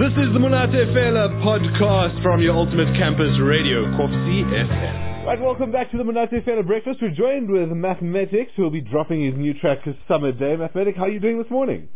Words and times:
This 0.00 0.12
is 0.12 0.32
the 0.32 0.38
Monate 0.40 0.96
Fela 0.96 1.28
podcast 1.44 2.22
from 2.22 2.40
your 2.40 2.54
ultimate 2.54 2.96
campus 2.96 3.38
radio, 3.38 3.84
Kovsie 4.00 4.48
FM. 4.48 5.26
Right, 5.26 5.38
welcome 5.38 5.70
back 5.70 5.90
to 5.90 5.98
the 5.98 6.04
Monate 6.04 6.42
Fela 6.42 6.66
Breakfast. 6.66 7.00
We're 7.02 7.10
joined 7.10 7.50
with 7.50 7.68
Mathematics, 7.68 8.50
who 8.56 8.62
will 8.62 8.70
be 8.70 8.80
dropping 8.80 9.22
his 9.22 9.34
new 9.34 9.52
track, 9.52 9.84
this 9.84 9.94
Summer 10.08 10.32
Day. 10.32 10.56
Mathematics, 10.56 10.96
how 10.96 11.04
are 11.04 11.10
you 11.10 11.20
doing 11.20 11.36
this 11.36 11.50
morning? 11.50 11.86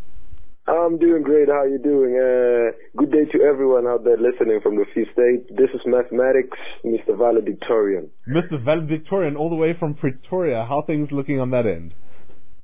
I'm 0.67 0.99
doing 0.99 1.23
great. 1.23 1.47
How 1.47 1.61
are 1.61 1.67
you 1.67 1.79
doing? 1.79 2.13
Uh, 2.13 2.77
good 2.95 3.11
day 3.11 3.25
to 3.35 3.43
everyone 3.43 3.87
out 3.87 4.03
there 4.03 4.17
listening 4.17 4.59
from 4.61 4.75
the 4.75 4.85
Free 4.93 5.07
State. 5.11 5.57
This 5.57 5.71
is 5.73 5.81
Mathematics, 5.87 6.59
Mr. 6.85 7.17
Valedictorian. 7.17 8.11
Mr. 8.29 8.63
Valedictorian, 8.63 9.35
all 9.35 9.49
the 9.49 9.55
way 9.55 9.75
from 9.79 9.95
Pretoria. 9.95 10.63
How 10.69 10.83
things 10.85 11.09
looking 11.11 11.39
on 11.39 11.49
that 11.49 11.65
end? 11.65 11.95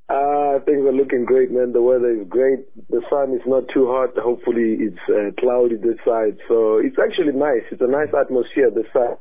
Uh, 0.08 0.41
things 0.60 0.86
are 0.86 0.94
looking 0.94 1.26
great, 1.26 1.52
man. 1.52 1.74
The 1.74 1.82
weather 1.82 2.12
is 2.12 2.28
great. 2.28 2.60
The 2.90 3.02
sun 3.10 3.34
is 3.34 3.42
not 3.46 3.68
too 3.74 3.88
hot. 3.88 4.18
Hopefully, 4.18 4.78
it's 4.80 5.00
uh, 5.10 5.32
cloudy 5.40 5.76
this 5.76 5.98
side, 6.06 6.38
so 6.48 6.78
it's 6.78 6.98
actually 7.00 7.34
nice. 7.34 7.64
It's 7.72 7.82
a 7.82 7.88
nice 7.88 8.10
atmosphere 8.18 8.70
this 8.70 8.86
side. 8.94 9.18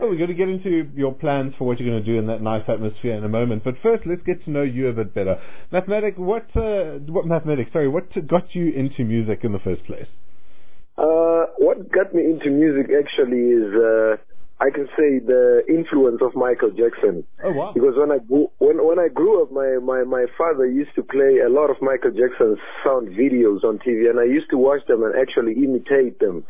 Oh, 0.00 0.08
we're 0.08 0.16
going 0.16 0.28
to 0.28 0.34
get 0.34 0.48
into 0.48 0.90
your 0.94 1.14
plans 1.14 1.54
for 1.58 1.66
what 1.66 1.78
you're 1.78 1.88
going 1.88 2.04
to 2.04 2.12
do 2.12 2.18
in 2.18 2.26
that 2.26 2.42
nice 2.42 2.64
atmosphere 2.68 3.14
in 3.14 3.24
a 3.24 3.28
moment. 3.28 3.64
But 3.64 3.74
first, 3.82 4.04
let's 4.06 4.22
get 4.22 4.44
to 4.44 4.50
know 4.50 4.62
you 4.62 4.88
a 4.88 4.92
bit 4.92 5.14
better. 5.14 5.40
Mathematics, 5.70 6.18
what, 6.18 6.46
uh, 6.56 6.98
what 7.06 7.26
mathematics? 7.26 7.72
Sorry, 7.72 7.88
what 7.88 8.10
got 8.26 8.54
you 8.54 8.72
into 8.72 9.04
music 9.04 9.40
in 9.42 9.52
the 9.52 9.60
first 9.60 9.84
place? 9.84 10.06
Uh, 10.96 11.46
what 11.58 11.90
got 11.90 12.14
me 12.14 12.24
into 12.24 12.50
music 12.50 12.90
actually 12.94 13.50
is. 13.50 13.74
Uh, 13.74 14.16
I 14.60 14.70
can 14.70 14.86
say 14.96 15.18
the 15.18 15.62
influence 15.68 16.22
of 16.22 16.34
Michael 16.36 16.70
Jackson. 16.70 17.24
Oh 17.42 17.52
wow! 17.52 17.72
Because 17.74 17.94
when 17.96 18.12
I 18.12 18.18
grew, 18.18 18.50
when 18.58 18.86
when 18.86 19.00
I 19.00 19.08
grew 19.08 19.42
up, 19.42 19.50
my 19.50 19.78
my 19.82 20.04
my 20.04 20.26
father 20.38 20.64
used 20.66 20.94
to 20.94 21.02
play 21.02 21.40
a 21.44 21.48
lot 21.48 21.70
of 21.70 21.82
Michael 21.82 22.12
Jackson's 22.12 22.58
sound 22.84 23.08
videos 23.08 23.64
on 23.64 23.78
TV, 23.78 24.08
and 24.08 24.20
I 24.20 24.24
used 24.24 24.50
to 24.50 24.56
watch 24.56 24.86
them 24.86 25.02
and 25.02 25.14
actually 25.20 25.54
imitate 25.54 26.20
them. 26.20 26.44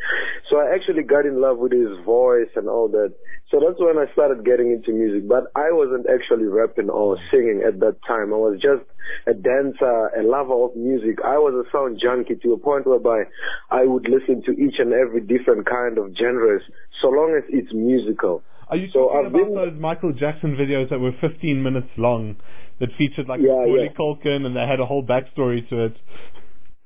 So 0.50 0.58
I 0.58 0.74
actually 0.74 1.02
got 1.02 1.24
in 1.24 1.40
love 1.40 1.56
with 1.56 1.72
his 1.72 1.96
voice 2.04 2.50
and 2.56 2.68
all 2.68 2.88
that. 2.88 3.14
So 3.50 3.60
that's 3.60 3.78
when 3.78 3.98
I 3.98 4.10
started 4.12 4.44
getting 4.44 4.72
into 4.72 4.92
music. 4.92 5.28
But 5.28 5.44
I 5.54 5.70
wasn't 5.70 6.06
actually 6.08 6.46
rapping 6.46 6.90
or 6.90 7.18
singing 7.30 7.62
at 7.66 7.78
that 7.80 7.96
time. 8.06 8.32
I 8.32 8.36
was 8.36 8.58
just 8.60 8.82
a 9.26 9.34
dancer, 9.34 10.10
a 10.16 10.22
lover 10.22 10.64
of 10.64 10.76
music. 10.76 11.18
I 11.24 11.36
was 11.38 11.54
a 11.54 11.70
sound 11.70 11.98
junkie 12.00 12.36
to 12.36 12.52
a 12.54 12.58
point 12.58 12.86
whereby 12.86 13.24
I 13.70 13.84
would 13.84 14.08
listen 14.08 14.42
to 14.46 14.52
each 14.52 14.78
and 14.78 14.92
every 14.92 15.20
different 15.20 15.66
kind 15.66 15.98
of 15.98 16.16
genres, 16.16 16.62
so 17.00 17.08
long 17.08 17.34
as 17.36 17.44
it's 17.48 17.72
musical. 17.72 18.42
Are 18.68 18.76
you 18.76 18.88
so 18.90 19.08
talking 19.08 19.26
I've 19.26 19.26
about 19.26 19.44
been, 19.44 19.54
those 19.54 19.80
Michael 19.80 20.12
Jackson 20.12 20.56
videos 20.56 20.88
that 20.88 20.98
were 20.98 21.12
15 21.20 21.62
minutes 21.62 21.88
long 21.98 22.36
that 22.80 22.88
featured 22.96 23.28
like 23.28 23.40
Yeah, 23.40 23.52
Macaulay 23.52 23.84
yeah. 23.84 23.92
Culkin 23.92 24.46
and 24.46 24.56
they 24.56 24.66
had 24.66 24.80
a 24.80 24.86
whole 24.86 25.04
backstory 25.04 25.68
to 25.68 25.84
it? 25.84 25.96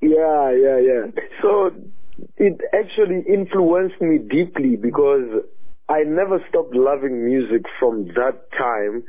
Yeah, 0.00 0.50
yeah, 0.50 0.78
yeah. 0.78 1.22
So 1.40 1.70
it 2.36 2.60
actually 2.74 3.22
influenced 3.32 4.00
me 4.00 4.18
deeply 4.18 4.76
because 4.76 5.44
I 5.88 6.02
never 6.04 6.44
stopped 6.48 6.74
loving 6.74 7.24
music 7.24 7.64
from 7.78 8.08
that 8.08 8.52
time 8.56 9.04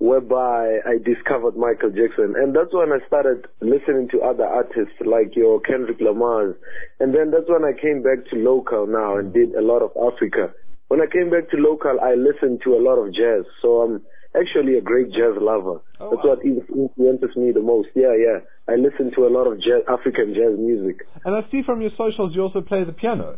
whereby 0.00 0.80
I 0.86 0.96
discovered 1.04 1.56
Michael 1.56 1.90
Jackson. 1.90 2.34
And 2.36 2.56
that's 2.56 2.72
when 2.72 2.92
I 2.92 3.06
started 3.06 3.46
listening 3.60 4.08
to 4.12 4.20
other 4.20 4.44
artists 4.44 4.96
like 5.04 5.36
your 5.36 5.60
Kendrick 5.60 6.00
Lamar's. 6.00 6.56
And 7.00 7.14
then 7.14 7.30
that's 7.30 7.48
when 7.48 7.64
I 7.64 7.72
came 7.78 8.02
back 8.02 8.28
to 8.30 8.36
local 8.36 8.86
now 8.86 9.18
and 9.18 9.32
did 9.32 9.54
a 9.54 9.60
lot 9.60 9.80
of 9.80 9.92
Africa. 9.96 10.52
When 10.88 11.00
I 11.00 11.06
came 11.06 11.30
back 11.30 11.50
to 11.50 11.56
local, 11.56 12.00
I 12.00 12.14
listened 12.14 12.62
to 12.64 12.74
a 12.76 12.80
lot 12.80 12.96
of 12.96 13.12
jazz. 13.14 13.44
So 13.60 13.80
I'm 13.80 14.02
actually 14.34 14.76
a 14.76 14.80
great 14.80 15.12
jazz 15.12 15.36
lover. 15.40 15.80
Oh, 16.00 16.10
That's 16.10 16.24
wow. 16.24 16.36
what 16.36 16.44
influences 16.44 17.36
me 17.36 17.52
the 17.52 17.60
most. 17.60 17.88
Yeah, 17.94 18.16
yeah. 18.16 18.40
I 18.68 18.76
listen 18.76 19.12
to 19.16 19.26
a 19.26 19.30
lot 19.30 19.44
of 19.44 19.60
jazz, 19.60 19.84
African 19.88 20.34
jazz 20.34 20.58
music. 20.58 21.06
And 21.24 21.36
I 21.36 21.48
see 21.50 21.62
from 21.62 21.80
your 21.80 21.92
socials 21.96 22.34
you 22.34 22.42
also 22.42 22.60
play 22.60 22.84
the 22.84 22.92
piano. 22.92 23.36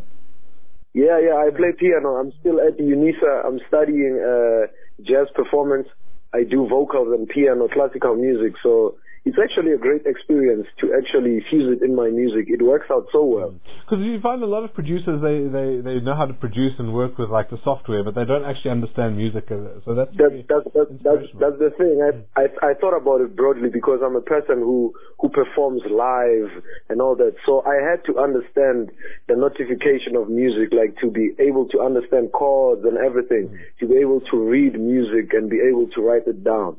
Yeah, 0.94 1.18
yeah. 1.20 1.36
I 1.36 1.50
play 1.56 1.72
piano. 1.78 2.16
I'm 2.16 2.32
still 2.40 2.60
at 2.60 2.78
UNISA. 2.78 3.46
I'm 3.46 3.60
studying 3.68 4.20
uh, 4.20 4.66
jazz 5.02 5.28
performance. 5.34 5.88
I 6.34 6.44
do 6.44 6.66
vocals 6.68 7.08
and 7.12 7.28
piano, 7.28 7.68
classical 7.68 8.14
music. 8.16 8.54
So 8.62 8.96
it's 9.24 9.38
actually 9.38 9.70
a 9.70 9.78
great 9.78 10.04
experience 10.04 10.66
to 10.80 10.94
actually 10.98 11.44
fuse 11.48 11.78
it 11.78 11.84
in 11.84 11.94
my 11.94 12.08
music. 12.08 12.46
It 12.48 12.60
works 12.60 12.86
out 12.90 13.06
so 13.12 13.24
well. 13.24 13.50
Mm. 13.50 13.60
Because 13.84 14.04
you 14.04 14.20
find 14.20 14.42
a 14.42 14.46
lot 14.46 14.64
of 14.64 14.74
producers 14.74 15.22
they, 15.22 15.46
they, 15.46 15.80
they 15.80 16.00
know 16.00 16.16
how 16.16 16.26
to 16.26 16.34
produce 16.34 16.72
and 16.80 16.92
work 16.92 17.18
with 17.18 17.30
like 17.30 17.48
the 17.48 17.60
software, 17.62 18.02
but 18.02 18.16
they 18.16 18.24
don't 18.24 18.44
actually 18.44 18.72
understand 18.72 19.16
music. 19.16 19.44
uh, 19.52 19.78
So 19.84 19.94
that's 19.94 20.10
That's 20.16 20.34
that's 20.48 20.66
that's 20.74 20.90
that's, 21.06 21.26
that's 21.38 21.58
the 21.58 21.70
thing. 21.78 22.02
I, 22.02 22.10
mm. 22.10 22.24
I 22.34 22.70
I 22.70 22.74
thought 22.74 22.96
about 22.96 23.20
it 23.20 23.36
broadly 23.36 23.70
because 23.70 24.00
I'm 24.04 24.16
a 24.16 24.20
person 24.20 24.58
who 24.58 24.92
who 25.20 25.28
performs 25.28 25.82
live 25.86 26.50
and 26.88 27.00
all 27.00 27.14
that. 27.14 27.34
So 27.46 27.62
I 27.62 27.78
had 27.78 28.04
to 28.06 28.18
understand 28.18 28.90
the 29.28 29.36
notification 29.36 30.16
of 30.16 30.30
music, 30.30 30.72
like 30.72 30.98
to 30.98 31.10
be 31.10 31.30
able 31.38 31.68
to 31.68 31.80
understand 31.80 32.32
chords 32.32 32.84
and 32.84 32.98
everything, 32.98 33.54
mm. 33.54 33.58
to 33.78 33.86
be 33.86 33.96
able 33.98 34.20
to 34.32 34.36
read 34.36 34.80
music 34.80 35.32
and 35.32 35.48
be 35.48 35.60
able 35.60 35.86
to 35.94 36.02
write 36.02 36.26
it 36.26 36.42
down, 36.42 36.76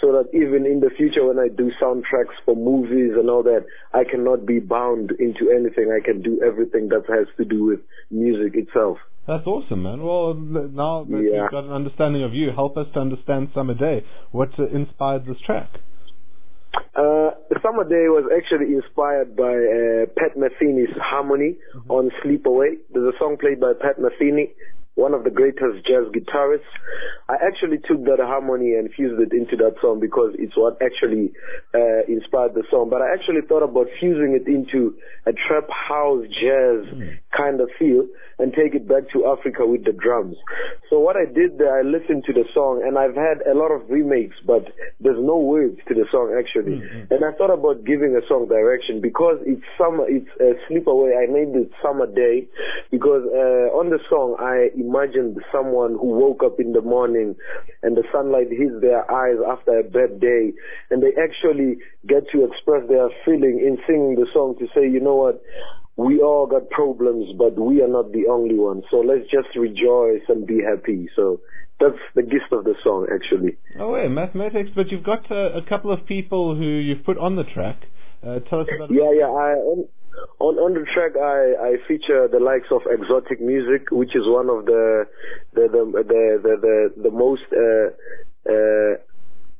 so 0.00 0.10
that 0.10 0.26
even 0.34 0.66
in 0.66 0.80
the 0.80 0.90
future 0.98 1.24
when 1.24 1.38
I 1.38 1.46
do 1.48 1.70
soundtracks 1.84 2.36
for 2.44 2.56
movies 2.56 3.12
and 3.14 3.28
all 3.28 3.42
that, 3.42 3.66
I 3.92 4.04
cannot 4.04 4.46
be 4.46 4.58
bound 4.60 5.10
into 5.18 5.50
anything. 5.50 5.92
I 5.92 6.04
can 6.04 6.22
do 6.22 6.40
everything 6.42 6.88
that 6.88 7.04
has 7.08 7.26
to 7.36 7.44
do 7.44 7.64
with 7.64 7.80
music 8.10 8.54
itself. 8.54 8.98
That's 9.26 9.46
awesome, 9.46 9.82
man. 9.82 10.02
Well, 10.02 10.34
now 10.34 11.04
that 11.04 11.22
Yeah. 11.22 11.42
we've 11.42 11.50
got 11.50 11.64
an 11.64 11.72
understanding 11.72 12.22
of 12.22 12.34
you, 12.34 12.50
help 12.50 12.76
us 12.76 12.86
to 12.94 13.00
understand 13.00 13.48
Summer 13.54 13.74
Day. 13.74 14.04
What 14.32 14.50
uh, 14.58 14.66
inspired 14.66 15.24
this 15.26 15.40
track? 15.40 15.70
Uh, 16.94 17.30
Summer 17.62 17.84
Day 17.84 18.08
was 18.08 18.24
actually 18.36 18.74
inspired 18.74 19.34
by 19.36 19.54
uh, 19.54 20.06
Pat 20.18 20.36
Metheny's 20.36 20.94
Harmony 21.00 21.56
on 21.88 22.10
Sleep 22.22 22.44
Away. 22.46 22.76
There's 22.92 23.14
a 23.14 23.18
song 23.18 23.36
played 23.40 23.58
by 23.60 23.72
Pat 23.80 23.98
Metheny, 23.98 24.50
one 24.94 25.12
of 25.12 25.24
the 25.24 25.30
greatest 25.30 25.84
jazz 25.86 26.04
guitarists. 26.14 26.60
I 27.28 27.34
actually 27.46 27.78
took 27.78 28.04
that 28.04 28.20
harmony 28.20 28.74
and 28.74 28.92
fused 28.92 29.20
it 29.20 29.32
into 29.32 29.56
that 29.56 29.74
song 29.80 29.98
because 29.98 30.34
it's 30.38 30.56
what 30.56 30.80
actually 30.80 31.32
uh, 31.74 32.04
inspired 32.06 32.54
the 32.54 32.62
song. 32.70 32.90
But 32.90 33.02
I 33.02 33.12
actually 33.12 33.40
thought 33.48 33.62
about 33.62 33.88
fusing 33.98 34.38
it 34.40 34.46
into 34.46 34.94
a 35.26 35.32
trap 35.32 35.68
house 35.68 36.24
jazz 36.28 36.86
kind 37.36 37.60
of 37.60 37.68
feel 37.78 38.06
and 38.38 38.52
take 38.52 38.74
it 38.74 38.88
back 38.88 39.08
to 39.12 39.26
Africa 39.26 39.66
with 39.66 39.84
the 39.84 39.92
drums. 39.92 40.36
So 40.90 40.98
what 40.98 41.16
I 41.16 41.24
did 41.24 41.58
there, 41.58 41.78
I 41.78 41.82
listened 41.82 42.24
to 42.26 42.32
the 42.32 42.44
song 42.52 42.82
and 42.84 42.98
I've 42.98 43.14
had 43.14 43.46
a 43.46 43.54
lot 43.54 43.70
of 43.70 43.88
remakes, 43.88 44.36
but 44.44 44.72
there's 45.00 45.18
no 45.20 45.38
words 45.38 45.78
to 45.88 45.94
the 45.94 46.04
song 46.10 46.34
actually. 46.38 46.82
And 47.10 47.24
I 47.24 47.32
thought 47.36 47.52
about 47.52 47.84
giving 47.84 48.16
a 48.16 48.26
song 48.26 48.48
direction 48.48 49.00
because 49.00 49.38
it's 49.46 49.62
summer, 49.78 50.04
it's 50.08 50.28
uh, 50.40 50.58
sleep 50.68 50.86
away. 50.86 51.12
I 51.14 51.30
named 51.30 51.56
it 51.56 51.70
Summer 51.82 52.06
Day 52.06 52.48
because 52.90 53.22
uh, 53.26 53.74
on 53.74 53.90
the 53.90 53.98
song 54.08 54.36
I 54.38 54.70
imagined 54.78 55.38
someone 55.52 55.92
who 55.92 56.18
woke 56.18 56.42
up 56.44 56.58
in 56.58 56.72
the 56.72 56.82
morning 56.82 57.36
and 57.82 57.96
the 57.96 58.04
sunlight 58.12 58.50
hits 58.50 58.80
their 58.80 59.06
eyes 59.10 59.38
after 59.46 59.78
a 59.78 59.84
bad 59.84 60.20
day 60.20 60.52
and 60.90 61.02
they 61.02 61.14
actually 61.20 61.78
get 62.06 62.28
to 62.32 62.44
express 62.44 62.82
their 62.88 63.08
feeling 63.24 63.62
in 63.62 63.78
singing 63.86 64.16
the 64.16 64.26
song 64.32 64.56
to 64.58 64.66
say, 64.74 64.82
you 64.82 65.00
know 65.00 65.14
what, 65.14 65.42
we 65.96 66.20
all 66.20 66.46
got 66.46 66.70
problems, 66.70 67.32
but 67.38 67.58
we 67.58 67.82
are 67.82 67.88
not 67.88 68.12
the 68.12 68.26
only 68.28 68.56
ones. 68.56 68.84
So 68.90 68.98
let's 68.98 69.30
just 69.30 69.54
rejoice 69.56 70.22
and 70.28 70.46
be 70.46 70.60
happy. 70.62 71.08
So 71.14 71.40
that's 71.80 71.98
the 72.14 72.22
gist 72.22 72.52
of 72.52 72.64
the 72.64 72.74
song, 72.82 73.06
actually. 73.14 73.56
Oh, 73.78 73.92
wait, 73.92 74.10
mathematics, 74.10 74.70
but 74.74 74.90
you've 74.90 75.04
got 75.04 75.30
uh, 75.30 75.52
a 75.52 75.62
couple 75.62 75.92
of 75.92 76.06
people 76.06 76.56
who 76.56 76.64
you've 76.64 77.04
put 77.04 77.18
on 77.18 77.36
the 77.36 77.44
track. 77.44 77.82
Uh, 78.22 78.40
tell 78.40 78.60
us 78.60 78.68
about 78.74 78.90
Yeah, 78.90 79.12
yeah. 79.12 79.26
I 79.26 79.54
on 79.54 79.88
on, 80.38 80.54
on 80.56 80.74
the 80.74 80.86
track, 80.92 81.12
I, 81.18 81.74
I 81.74 81.88
feature 81.88 82.28
the 82.28 82.38
likes 82.38 82.68
of 82.70 82.82
exotic 82.90 83.40
music, 83.40 83.90
which 83.90 84.14
is 84.14 84.22
one 84.26 84.48
of 84.48 84.64
the 84.64 85.06
the 85.54 85.68
the 85.68 85.84
the 85.92 86.40
the, 86.42 86.56
the, 86.62 87.02
the 87.02 87.10
most 87.10 87.42
uh, 87.52 87.90
uh, 88.50 88.96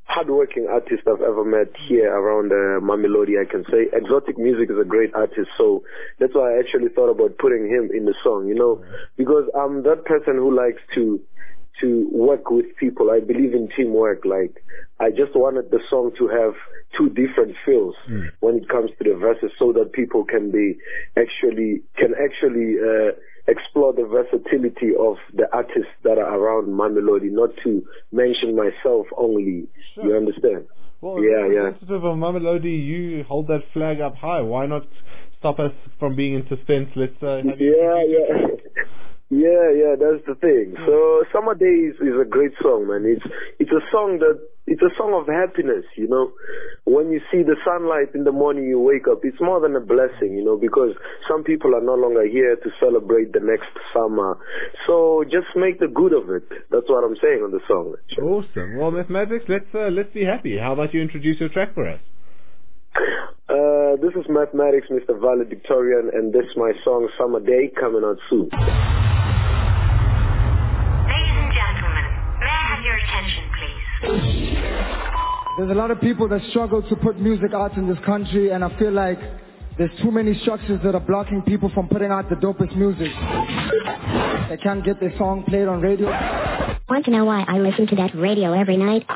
hardworking 0.04 0.69
artist 0.70 1.03
I've 1.06 1.22
ever 1.22 1.44
met 1.44 1.75
here 1.88 2.12
around 2.12 2.53
uh, 2.53 2.81
Mamelodi, 2.84 3.41
I 3.41 3.50
can 3.50 3.65
say. 3.70 3.88
Exotic 3.92 4.38
Music 4.38 4.70
is 4.70 4.76
a 4.81 4.84
great 4.84 5.15
artist, 5.15 5.50
so 5.56 5.82
that's 6.19 6.34
why 6.34 6.54
I 6.54 6.59
actually 6.59 6.88
thought 6.88 7.10
about 7.10 7.38
putting 7.38 7.66
him 7.69 7.91
in 7.92 8.04
the 8.04 8.15
song, 8.22 8.47
you 8.47 8.54
know, 8.54 8.84
because 9.16 9.45
I'm 9.59 9.83
that 9.84 10.04
person 10.04 10.36
who 10.36 10.54
likes 10.54 10.80
to 10.95 11.21
to 11.80 12.09
work 12.12 12.50
with 12.50 12.66
people. 12.78 13.10
I 13.10 13.21
believe 13.21 13.54
in 13.54 13.68
teamwork. 13.76 14.24
Like, 14.24 14.62
I 15.00 15.10
just 15.10 15.34
wanted 15.34 15.71
the 15.71 15.80
song 15.91 16.12
to 16.18 16.28
have 16.28 16.54
two 16.97 17.09
different 17.10 17.56
feels 17.65 17.94
when 18.41 18.56
it 18.56 18.68
comes 18.68 18.91
to 18.98 19.04
the 19.04 19.16
verses 19.16 19.50
so 19.59 19.72
that 19.72 19.92
people 19.92 20.24
can 20.24 20.50
be 20.50 20.76
actually, 21.16 21.82
can 21.97 22.15
actually, 22.22 22.76
uh, 22.78 23.12
explore 23.47 23.92
the 23.92 24.04
versatility 24.06 24.92
of 24.98 25.16
the 25.34 25.47
artists 25.53 25.92
that 26.03 26.18
are 26.18 26.34
around 26.38 26.66
Mamelodi, 26.68 27.30
not 27.30 27.50
to 27.62 27.84
mention 28.10 28.56
myself 28.56 29.06
only. 29.16 29.68
You 29.97 30.16
understand? 30.16 30.65
Well, 31.00 31.22
Yeah, 31.22 31.47
yeah. 31.47 31.60
representative 31.68 32.04
of 32.04 32.16
Mamelodi, 32.16 32.84
you 32.84 33.24
hold 33.24 33.48
that 33.48 33.62
flag 33.72 34.00
up 34.00 34.16
high. 34.16 34.41
Why 34.41 34.66
not 34.66 34.86
stop 35.38 35.59
us 35.59 35.72
from 35.98 36.16
being 36.16 36.34
in 36.34 36.48
suspense? 36.48 36.88
Let's 36.97 37.22
uh, 37.22 37.42
Yeah, 37.59 38.03
yeah. 38.06 38.47
Yeah, 39.34 39.75
yeah, 39.75 39.95
that's 39.98 40.22
the 40.31 40.39
thing. 40.39 40.78
So 40.86 41.25
Summer 41.34 41.59
Days 41.59 41.98
is 41.98 42.15
a 42.15 42.25
great 42.25 42.53
song, 42.63 42.86
man. 42.86 43.03
It's 43.03 43.27
it's 43.59 43.72
a 43.72 43.83
song 43.91 44.22
that 44.22 44.39
it's 44.69 44.81
a 44.81 44.95
song 44.97 45.10
of 45.10 45.27
happiness, 45.27 45.83
you 45.97 46.07
know. 46.07 46.31
When 46.84 47.10
you 47.10 47.19
see 47.33 47.42
the 47.42 47.57
sunlight 47.66 48.15
in 48.15 48.22
the 48.22 48.31
morning, 48.31 48.69
you 48.69 48.78
wake 48.78 49.09
up. 49.10 49.25
It's 49.25 49.41
more 49.41 49.59
than 49.59 49.75
a 49.75 49.81
blessing, 49.81 50.39
you 50.39 50.45
know, 50.45 50.57
because 50.57 50.95
some 51.27 51.42
people 51.42 51.75
are 51.75 51.83
no 51.83 51.97
longer 51.97 52.25
here 52.25 52.54
to 52.54 52.71
celebrate 52.78 53.33
the 53.33 53.41
next 53.42 53.75
summer. 53.92 54.39
So 54.86 55.25
just 55.25 55.51
make 55.57 55.80
the 55.80 55.89
good 55.89 56.13
of 56.13 56.30
it. 56.30 56.47
That's 56.71 56.87
what 56.87 57.03
I'm 57.03 57.16
saying 57.21 57.42
on 57.42 57.51
the 57.51 57.60
song. 57.66 57.97
Awesome. 58.22 58.78
Well, 58.78 58.92
Mathematics, 58.92 59.47
let's 59.48 59.66
uh, 59.75 59.91
let's 59.91 60.15
be 60.15 60.25
happy. 60.25 60.59
How 60.59 60.75
about 60.75 60.95
you 60.95 61.03
introduce 61.03 61.41
your 61.41 61.48
track 61.48 61.75
for 61.75 61.89
us? 61.91 61.98
Uh, 63.48 63.98
this 63.98 64.15
is 64.15 64.30
Mathematics, 64.30 64.87
Mr. 64.95 65.19
Valedictorian, 65.19 66.10
and 66.15 66.33
this 66.33 66.47
is 66.47 66.57
my 66.57 66.71
song 66.84 67.09
Summer 67.19 67.41
Day 67.41 67.72
coming 67.75 68.04
out 68.04 68.19
soon. 68.30 68.48
There's 75.56 75.71
a 75.71 75.74
lot 75.74 75.91
of 75.91 76.01
people 76.01 76.28
that 76.28 76.41
struggle 76.51 76.83
to 76.83 76.97
put 76.97 77.18
music 77.18 77.54
out 77.54 77.77
in 77.77 77.89
this 77.89 77.98
country, 78.04 78.51
and 78.51 78.65
I 78.65 78.78
feel 78.78 78.92
like 78.92 79.18
there's 79.78 79.91
too 80.03 80.10
many 80.10 80.39
structures 80.41 80.80
that 80.84 80.95
are 80.95 81.01
blocking 81.01 81.42
people 81.42 81.71
from 81.74 81.89
putting 81.89 82.10
out 82.10 82.28
the 82.28 82.36
dopest 82.36 82.77
music. 82.77 83.12
They 84.48 84.56
can't 84.62 84.84
get 84.84 85.01
their 85.01 85.16
song 85.16 85.45
played 85.48 85.68
on 85.68 85.80
radio. 85.80 86.09
Want 86.89 87.04
to 87.06 87.10
know 87.10 87.24
why 87.24 87.45
I 87.48 87.59
listen 87.59 87.86
to 87.89 87.97
that 87.97 88.15
radio 88.15 88.53
every 88.53 88.77
night? 88.77 89.06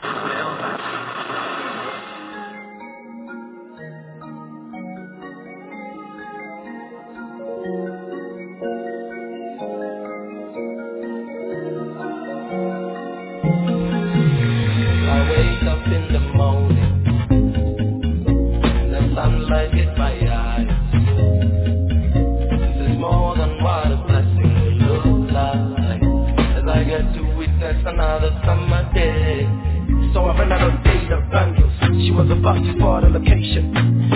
Was 32.28 32.38
about 32.38 32.60
to 32.60 32.72
for 32.78 33.00
the 33.00 33.08
location. 33.08 33.72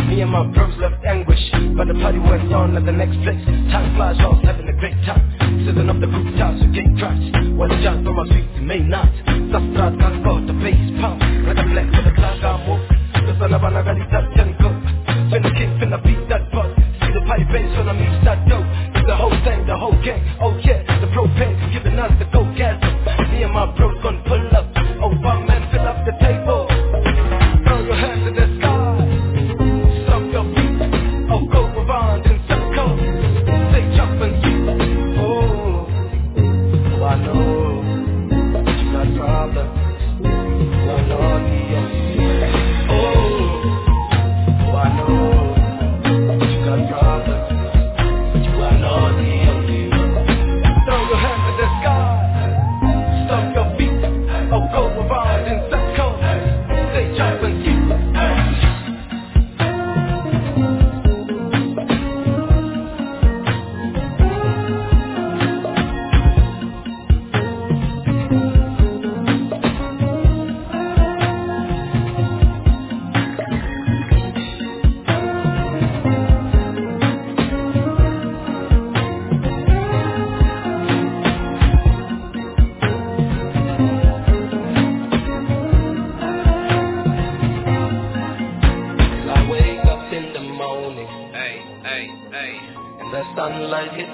Me 0.09 0.21
and 0.21 0.31
my 0.31 0.45
bros 0.45 0.77
left 0.77 1.01
anguish, 1.05 1.41
but 1.77 1.89
the 1.89 1.95
party 1.95 2.19
went 2.19 2.53
on 2.53 2.77
at 2.77 2.85
the 2.85 2.93
next 2.93 3.17
place. 3.25 3.41
Time 3.73 3.97
flies, 3.97 4.17
was 4.21 4.37
having 4.45 4.69
a 4.69 4.77
great 4.77 4.97
time. 5.09 5.25
Sitting 5.65 5.89
up 5.89 5.97
the 6.01 6.09
rooftops 6.09 6.61
with 6.61 6.77
gate 6.77 6.93
cracks. 7.01 7.25
The 7.33 7.77
jazz 7.81 8.05
on 8.05 8.13
my 8.13 8.29
feet, 8.29 8.49
it 8.53 8.65
may 8.69 8.81
not. 8.81 9.09
Sastrat 9.49 9.97
can't 9.97 10.21
go, 10.25 10.45
the 10.45 10.53
bass 10.61 10.77
pump. 11.01 11.25
Like 11.49 11.57
a 11.57 11.65
flex 11.73 11.89
with 11.89 12.13
a 12.13 12.15
clock, 12.17 12.45
I'm 12.45 12.61
woke. 12.69 12.85
The 13.17 13.33
son 13.41 13.55
of 13.55 13.63
an 13.65 13.81
agadi 13.81 14.05
touch 14.13 14.37
and 14.37 14.53
go. 14.61 14.69
When 15.33 15.41
the 15.41 15.51
finna 15.81 15.99
beat 16.05 16.29
that 16.29 16.53
butt. 16.53 16.69
See 17.01 17.13
the 17.17 17.25
party 17.25 17.45
bass 17.49 17.71
when 17.81 17.89
I 17.89 17.95
meet 17.97 18.13
that 18.29 18.45
dope. 18.45 18.67
It's 18.93 19.07
the 19.09 19.17
whole 19.17 19.37
thing, 19.41 19.65
the 19.65 19.77
whole 19.79 19.97
gang. 20.05 20.21
Oh 20.37 20.53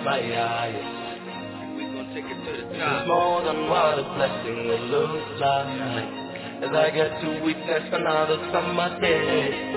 sunlight 0.04 0.22
hit 0.22 0.32
my 0.32 0.42
eyes. 0.42 1.76
We 1.76 1.82
gonna 1.84 2.14
take 2.14 2.24
it 2.24 2.38
to 2.44 2.52
the 2.52 2.74
It's 2.74 3.08
more 3.08 3.42
than 3.44 3.68
what 3.68 3.98
a 3.98 4.02
blessing 4.14 4.68
will 4.68 4.86
look 4.86 5.40
like. 5.40 6.08
As 6.62 6.70
I 6.74 6.90
get 6.90 7.20
to 7.20 7.44
witness 7.44 7.84
another 7.92 8.38
summer 8.52 9.00
day. 9.00 9.72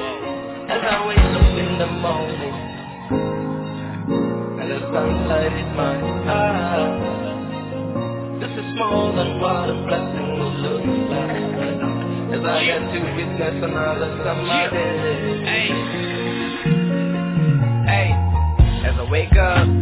As 0.69 0.81
I 0.81 1.07
wake 1.07 1.17
up 1.17 1.57
in 1.57 1.77
the 1.79 1.87
morning, 1.87 2.55
and 4.59 4.71
the 4.71 4.79
sunlight 4.93 5.53
is 5.53 5.75
my 5.75 5.95
eyes. 6.31 7.09
This 8.39 8.51
is 8.51 8.73
more 8.77 9.13
than 9.15 9.39
what 9.39 9.69
a 9.69 9.73
blessing 9.85 10.39
will 10.39 10.55
look 10.65 10.85
like. 11.11 11.43
As 12.33 12.45
I 12.45 12.65
get 12.65 12.79
to 12.79 12.99
witness 13.15 13.63
another 13.63 14.09
summer 14.23 14.69
day. 14.69 15.43
Hey. 15.45 15.67
Hey. 17.85 18.31
As 18.83 18.95
I 18.97 19.11
wake 19.11 19.35
up, 19.37 19.80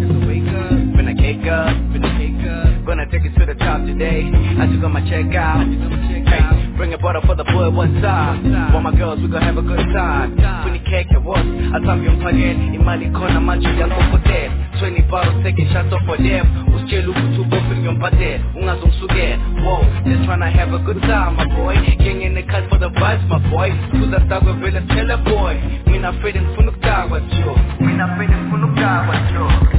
cake 1.44 1.50
up. 1.52 2.86
Gonna 2.86 3.06
take 3.12 3.26
it 3.26 3.34
to 3.38 3.46
the 3.46 3.56
top 3.56 3.86
today. 3.86 4.24
I 4.60 4.66
took 4.66 4.84
on 4.84 4.94
my 4.94 5.02
check 5.08 5.34
out. 5.36 5.66
Hey, 5.66 6.76
bring 6.76 6.94
a 6.94 6.98
bottle 6.98 7.22
for 7.26 7.36
the 7.36 7.44
boy 7.44 7.70
what's 7.70 7.94
up? 8.04 8.36
For 8.72 8.82
my 8.82 8.92
girls, 8.96 9.20
we 9.22 9.28
gon' 9.28 9.42
have 9.42 9.58
a 9.58 9.62
good 9.62 9.86
time. 9.94 10.36
20 10.36 10.80
cake 10.90 11.12
at 11.12 11.24
once. 11.24 11.48
Asambi 11.76 12.08
umphakeni 12.08 12.76
imali 12.76 13.10
khona 13.10 13.40
manje 13.40 13.68
uyakokotela 13.70 14.54
20 14.82 15.10
bottles 15.10 15.44
taking 15.44 15.68
shots 15.72 15.94
off 15.94 16.06
for 16.06 16.18
them 16.18 16.46
usitshela 16.76 17.10
ukuthi 17.10 17.40
ubophe 17.42 17.76
ngiyombhadela 17.76 18.44
ungazongisukela 18.56 19.38
wow 19.66 19.84
just 20.06 20.24
tryna 20.26 20.50
have 20.50 20.76
a 20.76 20.80
good 20.80 21.02
time 21.02 21.32
my 21.38 21.46
boy 21.56 21.76
gang 21.98 22.22
in 22.22 22.34
the 22.34 22.44
cut 22.44 22.70
for 22.70 22.80
the 22.80 22.90
vibes 22.90 23.24
my 23.30 23.40
boy 23.50 23.72
kuzasakwe 23.92 24.54
vele 24.54 24.82
phela 24.82 25.18
boy 25.18 25.56
mina 25.88 26.14
fede 26.14 26.42
ngifuna 26.42 26.72
ukudakwa 26.72 27.20
jo 27.20 27.58
mina 27.80 28.08
fede 28.18 28.34
ngifuna 28.36 28.66
ukudakwa 28.66 29.16
jo 29.34 29.79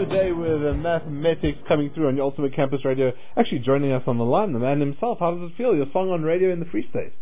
Summer 0.00 0.16
Day 0.16 0.32
with 0.32 0.64
uh, 0.64 0.72
Mathematics 0.74 1.58
coming 1.68 1.90
through 1.90 2.08
on 2.08 2.16
your 2.16 2.24
Ultimate 2.24 2.54
Campus 2.54 2.84
Radio. 2.86 3.12
Actually 3.36 3.58
joining 3.58 3.92
us 3.92 4.02
on 4.06 4.16
the 4.16 4.24
line, 4.24 4.52
the 4.54 4.58
man 4.58 4.80
himself. 4.80 5.18
How 5.20 5.32
does 5.34 5.50
it 5.50 5.56
feel? 5.58 5.74
Your 5.76 5.86
song 5.92 6.10
on 6.10 6.22
radio 6.22 6.50
in 6.52 6.58
the 6.60 6.64
Free 6.66 6.88
State. 6.88 7.12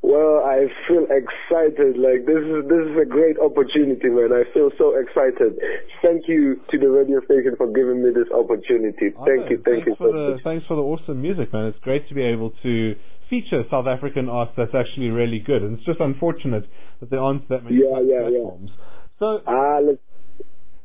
Well, 0.00 0.42
I 0.46 0.66
feel 0.88 1.04
excited. 1.04 1.98
Like 1.98 2.24
this 2.24 2.40
is 2.40 2.64
this 2.68 2.86
is 2.88 2.96
a 3.00 3.04
great 3.04 3.36
opportunity, 3.38 4.08
man. 4.08 4.32
I 4.32 4.44
feel 4.54 4.70
so 4.78 4.96
excited. 4.96 5.58
Thank 6.00 6.26
you 6.26 6.60
to 6.70 6.78
the 6.78 6.88
radio 6.88 7.20
station 7.24 7.54
for 7.58 7.70
giving 7.70 8.02
me 8.02 8.10
this 8.14 8.32
opportunity. 8.32 9.12
Oh, 9.18 9.24
Thank 9.26 9.50
you, 9.50 9.62
thank 9.64 9.84
you 9.86 9.94
for 9.96 10.10
the 10.10 10.38
thanks 10.42 10.64
for 10.66 10.74
the 10.76 10.82
awesome 10.82 11.20
music, 11.20 11.52
man. 11.52 11.66
It's 11.66 11.78
great 11.80 12.08
to 12.08 12.14
be 12.14 12.22
able 12.22 12.52
to 12.62 12.96
feature 13.28 13.62
South 13.70 13.86
African 13.86 14.28
art 14.30 14.50
that's 14.56 14.74
actually 14.74 15.10
really 15.10 15.38
good, 15.38 15.62
and 15.62 15.76
it's 15.76 15.86
just 15.86 16.00
unfortunate 16.00 16.66
that 17.00 17.10
there 17.10 17.20
aren't 17.20 17.46
that 17.50 17.64
many 17.64 17.76
Yeah, 17.76 18.00
yeah, 18.00 18.28
yeah. 18.28 18.28
platforms. 18.30 18.70
So, 19.18 19.40
Ah, 19.46 19.78
let's 19.78 20.00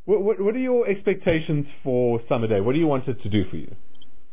what, 0.08 0.22
what 0.24 0.40
what 0.40 0.56
are 0.56 0.60
your 0.60 0.88
expectations 0.88 1.68
for 1.84 2.22
Summer 2.30 2.48
Day? 2.48 2.62
What 2.62 2.74
do 2.74 2.80
you 2.80 2.88
want 2.88 3.08
it 3.08 3.22
to 3.24 3.30
do 3.30 3.44
for 3.50 3.58
you? 3.58 3.76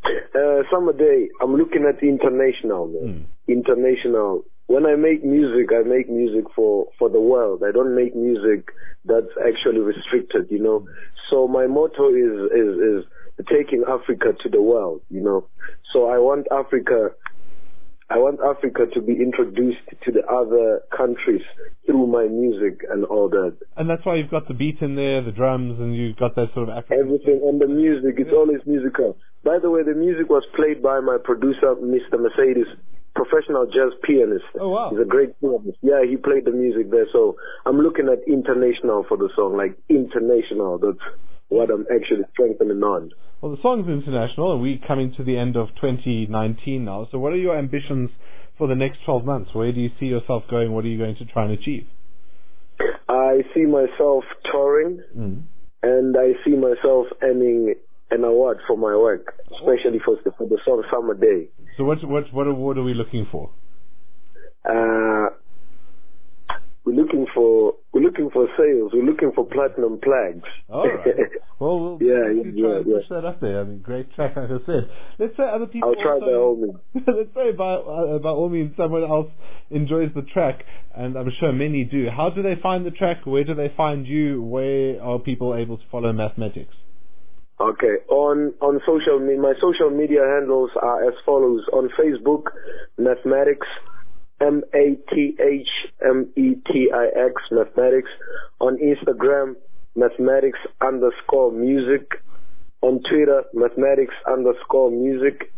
Uh, 0.05 0.63
summer 0.71 0.93
day, 0.93 1.29
I'm 1.43 1.57
looking 1.57 1.85
at 1.87 2.03
international, 2.03 2.89
man. 2.89 3.27
International. 3.49 4.45
When 4.67 4.87
I 4.87 4.95
make 4.95 5.25
music, 5.25 5.71
I 5.73 5.83
make 5.83 6.09
music 6.09 6.45
for, 6.55 6.87
for 6.99 7.09
the 7.09 7.21
world. 7.21 7.63
I 7.67 7.73
don't 7.73 7.95
make 7.95 8.15
music 8.15 8.69
that's 9.05 9.33
actually 9.47 9.81
restricted, 9.81 10.47
you 10.51 10.59
know. 10.59 10.87
So 11.31 11.49
my 11.49 11.67
motto 11.67 12.09
is, 12.09 12.51
is, 12.53 12.77
is 12.79 13.47
taking 13.49 13.85
Africa 13.89 14.35
to 14.41 14.49
the 14.49 14.63
world, 14.63 15.03
you 15.11 15.21
know. 15.21 15.47
So 15.93 16.07
I 16.09 16.19
want 16.19 16.47
Africa, 16.51 17.11
I 18.11 18.19
want 18.19 18.39
Africa 18.45 18.87
to 18.93 19.01
be 19.01 19.15
introduced 19.15 19.81
to 20.05 20.13
the 20.13 20.27
other 20.27 20.83
countries 20.95 21.43
through 21.87 22.07
my 22.07 22.25
music 22.25 22.85
and 22.91 23.05
all 23.07 23.31
that. 23.31 23.57
And 23.77 23.89
that's 23.89 24.05
why 24.05 24.17
you've 24.17 24.31
got 24.31 24.47
the 24.47 24.55
beat 24.55 24.81
in 24.83 24.95
there, 24.95 25.23
the 25.23 25.33
drums, 25.33 25.81
and 25.81 25.97
you've 25.97 26.17
got 26.17 26.37
that 26.37 26.53
sort 26.55 26.69
of 26.69 26.77
African. 26.77 26.99
Everything 27.01 27.41
and 27.43 27.61
the 27.61 27.67
music, 27.67 28.17
it's 28.19 28.33
always 28.33 28.61
musical. 28.67 29.17
By 29.43 29.59
the 29.59 29.71
way, 29.71 29.83
the 29.83 29.95
music 29.95 30.29
was 30.29 30.45
played 30.55 30.83
by 30.83 31.01
my 31.01 31.17
producer, 31.23 31.75
Mr. 31.77 32.21
Mercedes, 32.21 32.67
professional 33.15 33.67
jazz 33.67 33.93
pianist. 34.03 34.45
Oh, 34.61 34.69
wow. 34.69 34.91
He's 34.91 35.01
a 35.01 35.05
great 35.05 35.41
pianist. 35.41 35.79
Yeah, 35.81 36.05
he 36.09 36.17
played 36.17 36.45
the 36.45 36.53
music 36.53 36.91
there. 36.91 37.07
So 37.11 37.37
I'm 37.65 37.79
looking 37.79 38.09
at 38.09 38.21
international 38.27 39.05
for 39.09 39.17
the 39.17 39.31
song, 39.35 39.57
like 39.57 39.79
international. 39.89 40.79
That's 40.79 41.05
what 41.49 41.71
I'm 41.71 41.87
actually 41.95 42.25
strengthening 42.33 42.83
on. 42.83 43.13
Well, 43.45 43.55
the 43.55 43.61
song's 43.61 43.87
international, 43.89 44.55
and 44.55 44.63
we're 44.63 44.79
coming 44.79 45.13
to 45.17 45.23
the 45.23 45.37
end 45.37 45.55
of 45.55 45.69
2019 45.79 46.83
now. 46.83 47.07
So, 47.13 47.19
what 47.19 47.35
are 47.35 47.37
your 47.37 47.59
ambitions 47.59 48.09
for 48.57 48.67
the 48.67 48.75
next 48.75 49.01
12 49.05 49.23
months? 49.27 49.51
Where 49.53 49.71
do 49.71 49.83
you 49.83 49.91
see 50.01 50.07
yourself 50.07 50.45
going? 50.49 50.73
What 50.73 50.87
are 50.87 50.89
you 50.89 50.97
going 50.97 51.17
to 51.17 51.27
try 51.27 51.45
and 51.45 51.53
achieve? 51.53 51.87
I 53.07 53.43
see 53.53 53.67
myself 53.67 54.25
touring, 54.51 55.03
Mm. 55.15 55.43
and 55.83 56.17
I 56.17 56.43
see 56.43 56.57
myself 56.57 57.09
earning 57.21 57.75
an 58.11 58.25
award 58.25 58.61
for 58.67 58.79
my 58.79 58.97
work, 58.97 59.35
especially 59.53 59.99
for 59.99 60.17
the, 60.25 60.31
for 60.39 60.49
the 60.49 60.57
song 60.65 60.83
Summer 60.91 61.13
Day. 61.13 61.51
So, 61.77 61.85
what 61.85 62.03
what 62.03 62.33
what 62.33 62.47
award 62.47 62.79
are 62.79 62.83
we 62.83 62.95
looking 62.95 63.27
for? 63.31 63.51
Uh, 64.65 65.29
we're 66.95 67.03
looking 67.03 67.27
for 67.35 67.75
we're 67.93 68.03
looking 68.03 68.31
for 68.31 68.47
sales. 68.57 68.93
We're 68.93 69.05
looking 69.05 69.33
for 69.35 69.45
platinum 69.47 69.99
plaques. 70.03 70.49
All 70.69 70.87
right. 70.89 71.07
Well, 71.61 71.79
we'll 71.79 71.99
Yeah, 72.03 72.33
yeah, 72.35 72.43
try 72.61 72.77
and 72.79 72.87
yeah. 72.87 72.97
push 72.99 73.09
that 73.11 73.25
up 73.25 73.41
there. 73.41 73.61
I 73.61 73.65
mean, 73.65 73.79
great 73.79 74.13
track, 74.15 74.35
like 74.37 74.51
I 74.51 74.59
said. 74.67 74.91
Let's 75.21 75.37
say 75.37 75.45
other 75.45 75.67
people. 75.67 75.95
I'll 75.97 76.03
try 76.03 76.15
also, 76.15 76.27
by 76.27 76.33
all 76.33 76.57
means. 76.57 76.79
let's 77.07 77.33
say 77.35 77.53
by 77.53 77.75
uh, 77.75 78.19
by 78.19 78.31
all 78.31 78.49
means, 78.49 78.77
someone 78.77 79.05
else 79.05 79.29
enjoys 79.71 80.11
the 80.17 80.23
track, 80.23 80.65
and 80.97 81.17
I'm 81.17 81.31
sure 81.39 81.53
many 81.53 81.85
do. 81.85 82.11
How 82.11 82.29
do 82.31 82.43
they 82.43 82.57
find 82.57 82.85
the 82.85 82.91
track? 82.91 83.25
Where 83.25 83.45
do 83.45 83.55
they 83.55 83.73
find 83.77 84.05
you? 84.05 84.43
Where 84.43 85.01
are 85.01 85.21
people 85.21 85.55
able 85.55 85.79
to 85.79 85.85
follow 85.93 86.13
mathematics? 86.13 86.75
Okay. 87.61 88.03
On 88.09 88.53
on 88.61 88.81
social 88.85 89.21
media, 89.21 89.41
my 89.41 89.55
social 89.61 89.91
media 89.91 90.23
handles 90.23 90.71
are 90.83 91.09
as 91.09 91.15
follows: 91.25 91.63
on 91.73 91.89
Facebook, 91.97 92.51
mathematics, 92.99 93.69
M 94.41 94.63
A 94.75 94.97
T 95.15 95.37
H 95.41 95.69
M 96.05 96.31
E 96.37 96.55
T 96.71 96.91
I 96.93 97.07
X, 97.27 97.43
mathematics. 97.51 98.11
On 98.61 98.77
Instagram, 98.79 99.55
mathematics 99.95 100.59
underscore 100.81 101.53
music. 101.53 102.23
On 102.83 103.01
Twitter, 103.03 103.45
mathematics 103.55 104.15
underscore 104.31 104.91
music. 104.91 105.53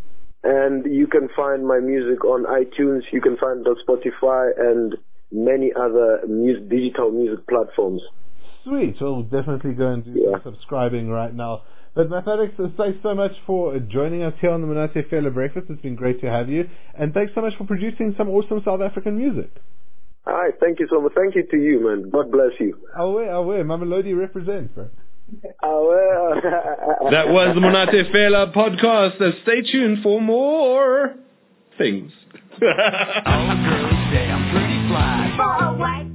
And 0.44 0.84
you 0.86 1.06
can 1.08 1.28
find 1.34 1.66
my 1.66 1.80
music 1.80 2.24
on 2.24 2.44
iTunes. 2.44 3.02
You 3.12 3.20
can 3.20 3.36
find 3.36 3.66
it 3.66 3.68
on 3.68 3.76
Spotify 3.86 4.50
and 4.58 4.94
many 5.32 5.72
other 5.74 6.20
music, 6.28 6.68
digital 6.68 7.10
music 7.10 7.46
platforms. 7.48 8.02
Sweet. 8.62 8.96
We'll 9.00 9.22
definitely 9.22 9.72
go 9.72 9.88
and 9.88 10.04
do 10.04 10.10
Yeah. 10.14 10.38
subscribing 10.44 11.08
right 11.08 11.34
now. 11.34 11.62
But 11.96 12.10
mathematics, 12.10 12.52
thanks 12.76 12.98
so 13.02 13.14
much 13.14 13.32
for 13.46 13.78
joining 13.78 14.22
us 14.22 14.34
here 14.42 14.50
on 14.50 14.60
the 14.60 14.66
Monate 14.66 15.10
Fela 15.10 15.32
Breakfast. 15.32 15.68
It's 15.70 15.80
been 15.80 15.94
great 15.96 16.20
to 16.20 16.30
have 16.30 16.50
you, 16.50 16.68
and 16.94 17.14
thanks 17.14 17.32
so 17.34 17.40
much 17.40 17.54
for 17.56 17.64
producing 17.64 18.14
some 18.18 18.28
awesome 18.28 18.60
South 18.66 18.82
African 18.82 19.16
music. 19.16 19.50
All 20.26 20.34
right. 20.34 20.52
Thank 20.60 20.78
you 20.78 20.88
so 20.90 21.00
much. 21.00 21.12
Thank 21.14 21.36
you 21.36 21.46
to 21.50 21.56
you, 21.56 21.80
man. 21.80 22.10
God 22.10 22.30
bless 22.30 22.50
you. 22.60 22.76
Away, 22.96 23.28
away, 23.28 23.56
Mamelodi 23.58 24.16
represent, 24.16 24.74
bro. 24.74 24.90
Well. 25.62 26.34
That 27.10 27.28
was 27.28 27.54
the 27.54 27.60
Monate 27.60 28.12
Fela 28.12 28.52
podcast. 28.52 29.20
Uh, 29.20 29.30
stay 29.42 29.62
tuned 29.62 30.02
for 30.02 30.20
more 30.20 31.14
things. 31.78 32.12
All 32.52 32.58
girls 32.60 34.12
say 34.12 34.28
I'm 34.28 34.50
pretty 34.52 34.88
fly. 34.88 35.32
For 35.36 35.64
a 35.64 35.78
while. 35.78 36.05